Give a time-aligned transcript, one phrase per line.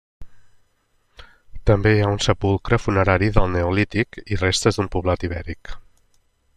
[1.71, 5.77] També hi ha un sepulcre funerari del neolític i restes d'un poblat ibèric.